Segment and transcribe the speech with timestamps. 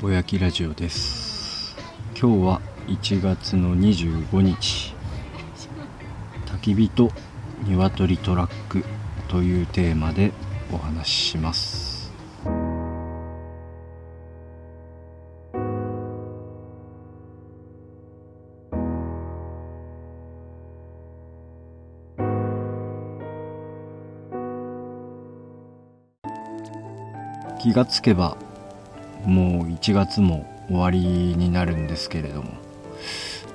[0.00, 1.76] ぼやきラジオです。
[2.18, 4.94] 今日は1月の25日。
[6.46, 7.10] 焚き火と
[7.66, 8.82] 鶏トラック
[9.28, 10.32] というテーマで
[10.72, 12.10] お話しします。
[27.60, 28.38] 気がつけば
[29.30, 32.50] もう1月も終わりになるんですけれども。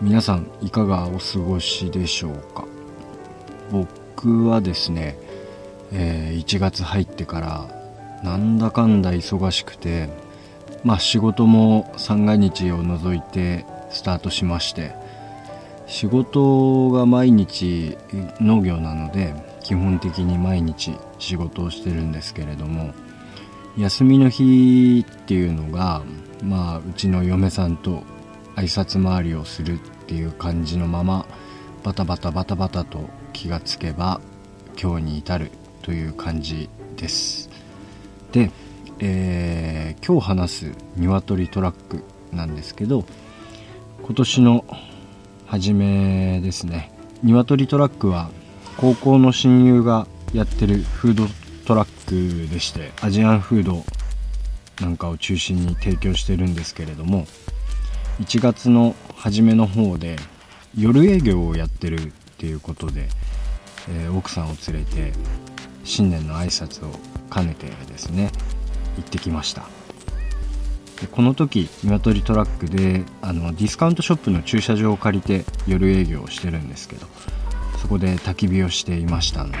[0.00, 2.64] 皆さんいかがお過ごしでしょうか？
[3.72, 5.18] 僕はですね、
[5.92, 7.68] えー、1月入ってから
[8.22, 10.10] なんだかんだ忙しくて
[10.84, 14.94] まあ仕事も三が日を除いてスタートしまして
[15.86, 17.96] 仕事が毎日
[18.40, 22.94] 農業なので基本的に毎日仕事をしてるんですけれども
[23.76, 26.02] 休みの日っていうのが
[26.42, 28.02] まあうちの嫁さんと
[28.54, 31.26] 挨拶回りをするっていう感じのまま
[31.82, 34.20] バタバタバタバタと気がつけば
[34.80, 35.50] 今日に至る
[35.82, 37.50] という感じです。
[38.32, 38.50] で、
[39.00, 43.04] えー、今日話す鶏トリトラックなんですけど
[44.02, 44.64] 今年の
[45.46, 46.92] 初めですね。
[47.22, 48.30] 鶏トリトラックは
[48.76, 51.26] 高校の親友がやってるフード
[51.64, 53.84] トラックでしてアジアンフード
[54.80, 57.26] なんかを中心に提供してるんですけれども
[58.20, 60.16] 1月の初めの方で
[60.76, 63.08] 夜営業をやってるっていうことで、
[63.88, 65.12] えー、奥さんを連れて
[65.84, 66.90] 新年の挨拶を
[67.32, 68.30] 兼ねてですね
[68.96, 69.64] 行ってきました。
[71.00, 77.06] でこの時鶏トラックであのディスカウントショップの駐車場を借りて夜営業をしてるんですけど
[77.78, 79.58] そこで焚き火をしていましたので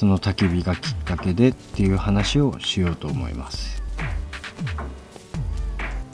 [0.00, 3.82] その焚き火がきっかけでっていう話をしようと思います。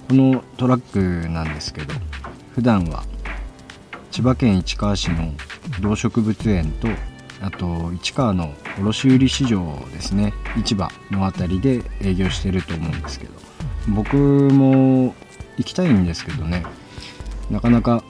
[0.08, 1.94] このトラックなんですけど
[2.52, 3.04] 普段は
[4.10, 5.32] 千葉県市川市の
[5.82, 6.88] 動植物園と
[7.40, 10.32] あと市川の卸売市場ですね。
[10.56, 13.34] 市場の辺りで営業してると思うんですけど
[13.86, 15.14] 僕も
[15.58, 16.66] 行きたいんですけどね。
[17.52, 18.02] なかなか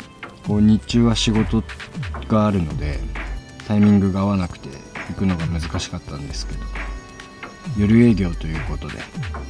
[0.46, 1.62] こう日中は仕事
[2.28, 2.98] があるので
[3.68, 6.60] タイミングが合わなくて行くのが難しかったんですけど
[7.78, 8.94] 夜営業ということで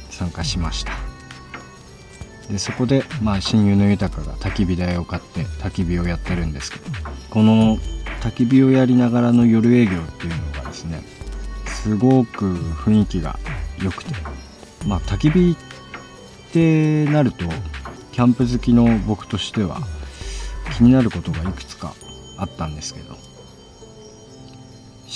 [0.09, 0.93] 参加しました。
[2.49, 6.85] でそこでまあ親友の豊が焚き火台を買って焚き火をやってるんですけど
[7.29, 7.77] この
[8.21, 11.01] 焚き火をやりながらの夜営業っていうのがですね
[11.65, 13.37] すごく雰囲気が
[13.83, 14.13] 良くて
[14.85, 17.45] まあ焚き火ってなると
[18.13, 19.81] キャンプ好きの僕としては
[20.75, 21.93] 気になることがいくつか
[22.37, 23.15] あったんですけど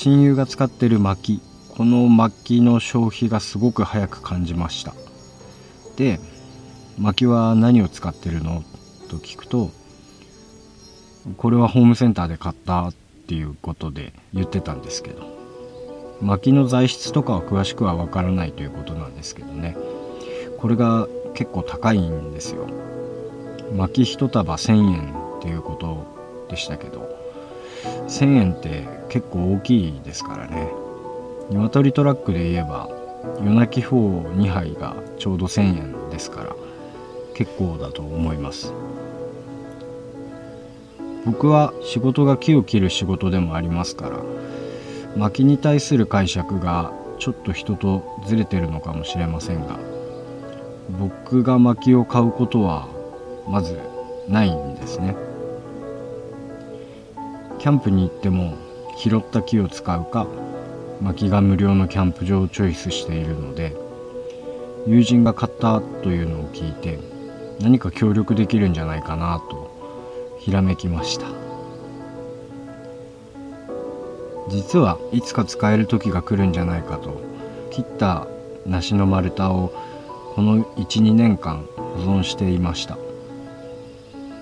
[0.03, 1.41] 親友が使ってる薪
[1.78, 4.95] この薪の消費がすごく早く感じました。
[5.95, 6.19] で
[6.97, 8.63] 薪は何を使ってるの？
[9.12, 9.69] と聞くと
[11.38, 12.94] これはホームセンターで買ったっ
[13.28, 15.22] ていうことで言ってたんですけど
[16.19, 19.78] 薪の材質とかは詳しくはわからないということなんですけどね。
[20.57, 22.66] これが結構高いんですよ。
[23.75, 27.21] 薪一束1000円っていうことでしたけど
[28.08, 30.69] 1000円って結構大きいですからね。
[31.50, 32.90] 鶏トラックで言えば
[33.40, 36.56] 夜泣き4 2杯がちょうど1000円ですから
[37.34, 38.74] 結構だと思います。
[41.25, 44.18] 僕は仕事が木を切る仕事でもありますから
[45.16, 49.78] 薪に対する解釈がちょっと人とずれてるのかもしれませんが
[51.00, 52.88] 僕が薪を買うことは
[53.48, 53.80] まず
[54.28, 55.16] ないんですね。
[57.62, 58.58] キャンプに行っても
[58.98, 60.26] 拾った木を使うか
[61.00, 63.76] 薪が無料のキャンプ場をチョイスしているので
[64.88, 66.98] 友人が買ったというのを聞いて
[67.60, 69.70] 何か協力できるんじゃないかなと
[70.40, 71.28] ひらめきました。
[74.50, 77.22] 実はいつか使える時が来るんじゃないかと
[77.70, 78.26] 切った
[78.66, 79.72] 梨の丸太を
[80.34, 82.98] この12年間保存していました。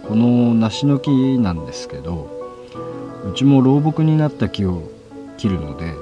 [0.07, 2.38] この梨の木なんですけど
[3.25, 4.83] うちも老木になった木を
[5.38, 5.94] 切るので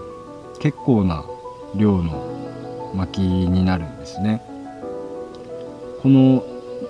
[0.60, 1.25] 結構な
[1.75, 4.42] 量の薪になるんですね。
[6.02, 6.44] この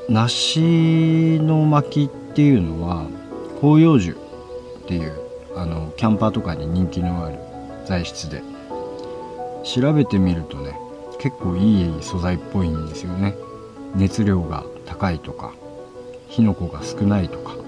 [0.09, 3.07] 梨の薪っていうのは
[3.59, 5.13] 広葉樹っていう
[5.56, 7.39] あのキャンパーとかに人気のある
[7.85, 8.41] 材質で
[9.63, 10.77] 調べてみるとね
[11.19, 13.35] 結構いい素材っぽいんですよね。
[13.95, 15.53] 熱量が高いとか
[16.27, 17.66] 火の粉が少ないとか。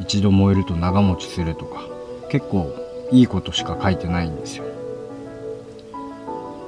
[0.00, 1.86] 一度燃えると長持ちするとか
[2.30, 2.74] 結構
[3.12, 4.64] いいことしか書いてないんですよ。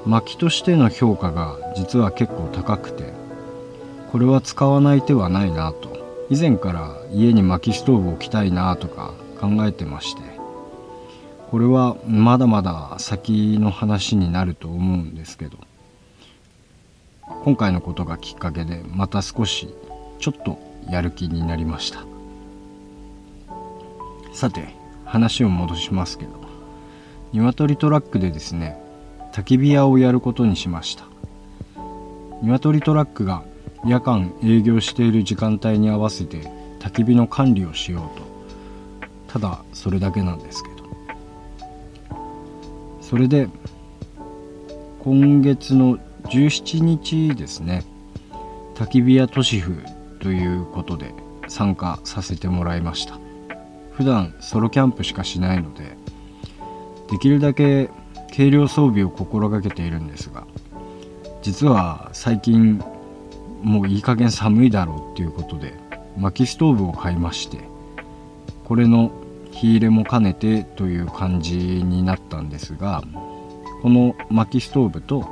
[0.07, 3.13] 薪としての評価が実は結構高くて
[4.11, 5.99] これは使わない手はないなと。
[6.31, 10.23] 以前から家に薪ストーブを置きたいなとか考えてまして
[11.51, 15.57] これはまだまだ先の話になると思うんですけど
[17.45, 19.75] 今回のことがきっかけでまた少し
[20.19, 20.59] ちょっと
[20.91, 22.18] やる気になりました。
[24.38, 24.69] さて
[25.05, 26.31] 話を戻しますけど
[27.32, 28.81] 鶏トラックでですね
[29.32, 31.05] 焚き火屋をやることにしました。
[32.43, 33.43] 鶏トラックが
[33.85, 36.43] 夜間営業している時間帯に合わせて
[36.79, 38.25] 焚き火の管理をしようと。
[39.26, 40.76] ただそれだけなんですけど。
[43.00, 43.49] それで
[45.00, 47.82] 今月の17日ですね
[48.76, 49.82] 焚き火屋都市府
[50.20, 51.12] ということで
[51.49, 53.19] 参加させてもらいました。
[53.99, 55.97] 普段ソロキャンプしかしないので
[57.11, 57.91] できるだけ
[58.31, 60.47] 軽量装備を心がけているんですが
[61.43, 62.81] 実は最近
[63.61, 65.75] もういい加減寒いだろうっていうことで
[66.17, 67.59] 薪ストーブを買いまして
[68.67, 69.11] これの
[69.50, 73.03] 火入れも兼ねてという感じになったんですが
[73.83, 75.27] この薪ストーブと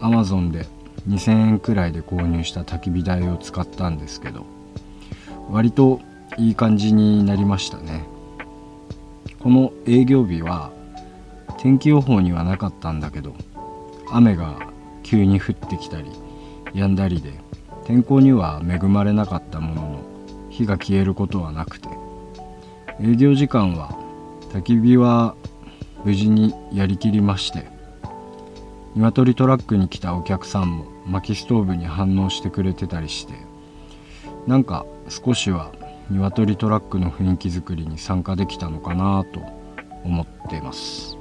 [0.00, 0.64] Amazon で
[1.06, 4.46] 2000円くらいで購入した焚き火台を使ったんですけど
[5.50, 6.00] 割と
[6.38, 8.14] いい感じになりましたね。
[9.44, 10.72] この営業日は
[11.58, 13.34] 天気予報にはなかったんだけど
[14.10, 14.58] 雨が
[15.02, 16.10] 急に降ってきたり
[16.72, 17.34] 止んだりで
[17.84, 19.98] 天候には恵まれなかったものの
[20.48, 21.90] 火が消えることはなくて
[23.02, 23.90] 営業時間は
[24.50, 25.34] 焚き火は
[26.04, 27.66] 無事にやりきりまして
[28.94, 33.34] 鶏トラックに来たお客さんも薪ストーブに反応してくれてたりして
[34.46, 35.70] なんか少しは
[36.10, 39.40] 鶏トラックの雰囲気作りに参加できたのかなと
[40.04, 41.16] 思っています。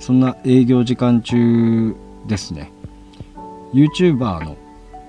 [0.00, 1.94] そんな営業時間中
[2.26, 2.72] ですね。
[3.72, 4.56] YouTuber の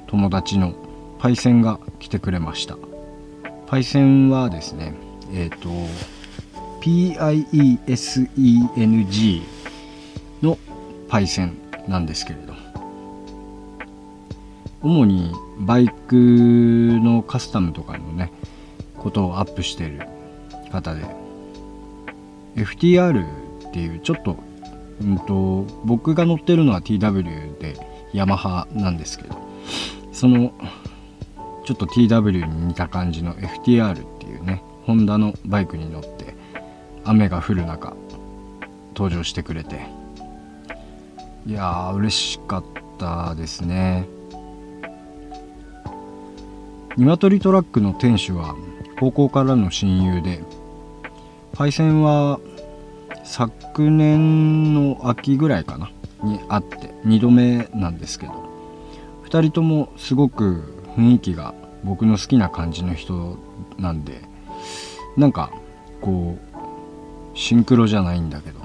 [0.07, 0.73] 友達の
[1.19, 2.77] パイセンが来てくれました。
[3.67, 4.93] パイセンはですね
[5.33, 5.69] えっ、ー、と
[6.81, 7.81] PIESENG
[10.43, 10.57] の
[11.09, 11.57] パイセン
[11.87, 12.53] なんですけれど
[14.85, 18.31] 主にバイクのカスタムとかのね
[18.99, 20.07] ことをアップしている
[20.71, 21.03] 方で。
[22.55, 23.25] FTR
[23.67, 24.37] っていうちょっと,、
[25.01, 27.75] うんと、僕が乗ってるのは TW で
[28.13, 29.35] ヤマハなんですけど
[30.13, 30.53] その
[31.65, 36.35] ちょっと TW に似た感じの FTR っていうねホンダのバイクに乗って
[37.03, 37.93] 雨が降る中
[38.95, 39.87] 登場してくれて。
[41.47, 42.63] いやー嬉しかっ
[42.97, 44.14] たですね。
[46.97, 48.55] 鶏トリトラックの店主は
[48.97, 50.41] 高校からの親友で
[51.51, 52.39] パイセンは
[53.25, 55.91] 昨年の秋ぐらいかな
[56.23, 58.33] に会って2度目なんですけど
[59.25, 61.53] 2人ともすごく雰囲気が
[61.83, 63.37] 僕の好きな感じの人
[63.77, 64.21] なんで
[65.17, 65.51] なんか
[65.99, 68.61] こうシンクロじゃないんだけど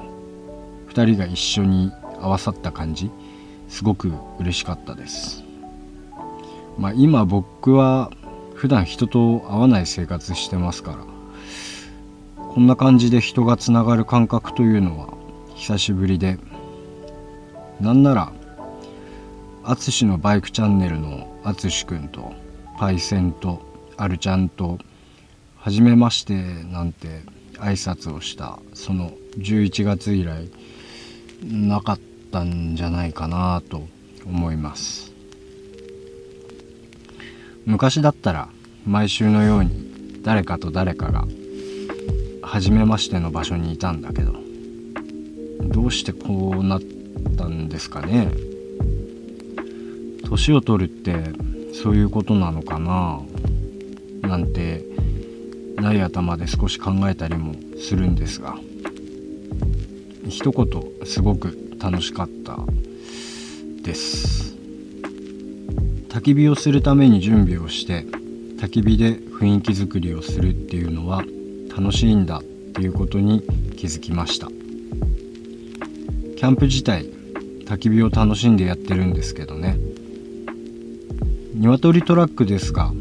[0.91, 1.91] 2人が一緒に
[2.21, 3.11] 合わさった感じ
[3.69, 5.43] すごく嬉しかったです。
[6.79, 8.11] まあ今僕は
[8.61, 10.99] 普段人と会わない生活してますから。
[12.37, 15.15] こんな感じで人がつながる感覚というのは
[15.55, 16.39] 久しぶりで。
[17.81, 18.31] なんなら
[19.64, 22.35] 淳のバイクチャンネルの淳くんと
[22.76, 23.62] パイセンと
[23.97, 24.76] アルちゃんと
[25.57, 27.23] 初めましてなんて
[27.55, 30.50] 挨拶をしたその11月以来
[31.43, 32.00] なかっ
[32.31, 33.88] たんじゃないかなと
[34.26, 35.10] 思います。
[37.71, 38.49] 昔だったら
[38.85, 41.25] 毎週のように誰かと誰かが
[42.43, 44.35] 初めましての場所にいたんだけど
[45.61, 46.81] どうしてこうなっ
[47.37, 48.33] たんですかね？
[50.25, 51.33] 年を取るって
[51.81, 53.21] そういうことなのかな？
[54.23, 54.85] なんて
[55.77, 58.59] ない頭で少し考えたりもするんですが
[60.29, 62.59] 一言すごく楽しかった
[63.85, 64.50] です。
[66.11, 68.05] 焚き火をするために準備をして
[68.59, 71.23] 焚き火で雰囲気作りをするっていうのは
[71.75, 73.43] 楽しいんだっていうことに
[73.76, 74.49] 気づきました。
[74.49, 77.05] キャンプ自体
[77.64, 79.79] 焚き火を楽しんでやってるんですけどね。
[81.55, 82.93] 鶏トラックですが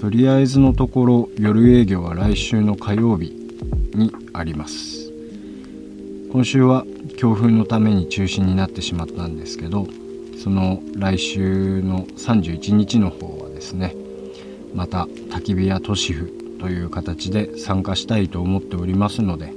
[0.00, 3.32] とりあえずのところ夜営業は来週の火曜日
[3.94, 5.10] にあります。
[6.30, 6.84] 今週は
[7.16, 9.88] 強風のために中止になってしまったんですけど
[10.46, 13.96] その来週の31日の方はですね
[14.76, 16.26] また焚き火や都市府
[16.60, 19.52] という形で参加したいと思っておりますので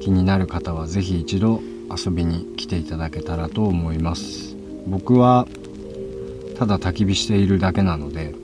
[0.00, 4.54] 気になる方は是非一度遊びに来ていただけたらと思います。
[4.86, 5.48] 僕は
[6.58, 8.36] ただ焚き火しているだけなので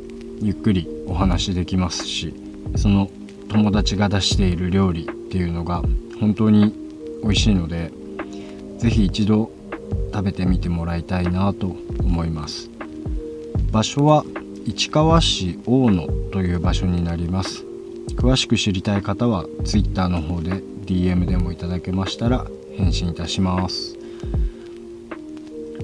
[0.43, 2.35] ゆっくりお話できますし
[2.75, 3.09] その
[3.49, 5.85] 友達が出している料理っていうのが
[6.19, 6.75] 本当に
[7.23, 7.93] 美味しいので
[8.79, 9.53] 是非一度
[10.12, 12.70] 食べてみてもらいたいなと思います。
[13.70, 14.25] 場所は
[14.66, 17.64] 市川市大野という場所になります。
[18.16, 23.97] 詳しく知りたい方は Twitter の方で DM でもいただけましたら返信いたします。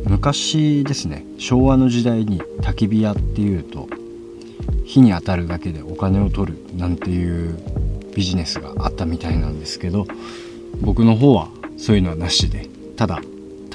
[0.06, 3.88] 昔ですね昭和の時代に焚き火屋っていうと
[4.84, 7.58] 火に当たるだけでお金を取るなんていう
[8.14, 10.06] ビジネスがあったみたいなんですけど
[10.80, 13.20] 僕の方はそういうのはなしでただ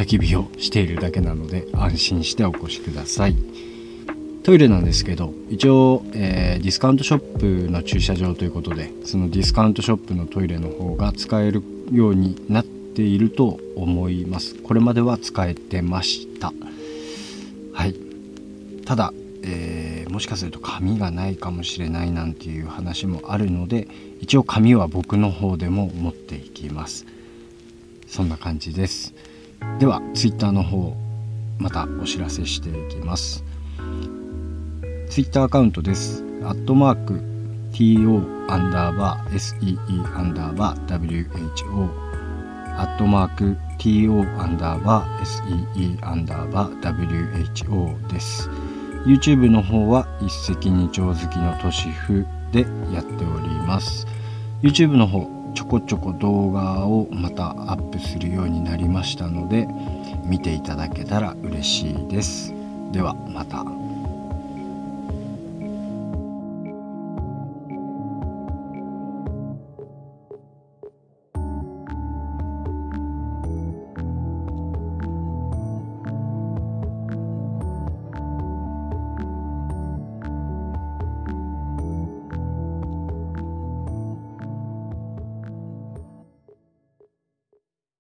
[0.02, 3.36] 焚き火をしているだけなので安心してお越しください。
[4.44, 14.56] トイレなんですけど一応、えー、ディスカウントショップの駐車場ということでそのディスカウントショップのトイレの方が使えるようになっていると思います。
[14.56, 16.52] これまでは使えてました。
[17.74, 17.96] はい。
[18.84, 23.88] ただ、えー、もしかすると紙がないかもしれないなんていう話もあるので
[24.20, 27.06] 一応紙は僕の方でも持っていきます。
[28.08, 29.14] そんな感じです。
[29.80, 30.96] では Twitter の方
[31.58, 33.44] またお知らせしていきます。
[35.10, 36.24] Twitter アカウントです。
[36.44, 37.22] アットマーク
[37.72, 41.90] TO アンダーバー SEE アンダーバー WHO
[42.78, 45.26] アットマーク TO アンダーバー
[45.76, 48.50] SEE アンダーバー WHO です。
[49.06, 52.62] YouTube の方は一石二鳥好きの都市風で
[52.94, 54.06] やっております。
[54.62, 59.68] YouTube の方ちょこちょこ動画をまたアップするようになりましたので
[60.24, 62.54] 見ていただけたら嬉しいです
[62.92, 63.81] ではまた。